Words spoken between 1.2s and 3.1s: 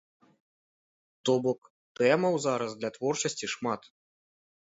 То бок тэмаў зараз для